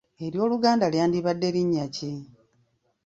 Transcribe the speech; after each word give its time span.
Ery’Oluganda 0.25 0.85
lyandibadde 0.93 1.47
linnya 1.55 1.85
ki? 1.95 2.11